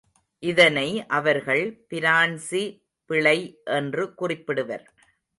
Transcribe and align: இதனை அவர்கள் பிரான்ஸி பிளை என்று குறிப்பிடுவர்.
இதனை 0.39 1.07
அவர்கள் 1.07 1.85
பிரான்ஸி 1.89 2.63
பிளை 3.05 3.61
என்று 3.63 4.13
குறிப்பிடுவர். 4.21 4.85